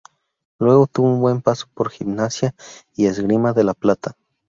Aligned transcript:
Luego 0.57 0.87
tuvo 0.87 1.13
un 1.13 1.19
buen 1.19 1.41
paso 1.43 1.67
por 1.75 1.91
Gimnasia 1.91 2.55
y 2.95 3.05
Esgrima 3.05 3.53
de 3.53 3.65
La 3.65 3.75
Plata. 3.75 4.17